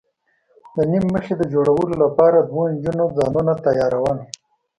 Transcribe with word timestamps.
د 0.75 0.77
نیم 0.91 1.05
مخي 1.13 1.33
د 1.37 1.43
جوړولو 1.53 1.95
لپاره 2.03 2.37
دوو 2.39 2.63
نجونو 2.73 3.05
ځانونه 3.17 3.53
تیاراول. 3.65 4.17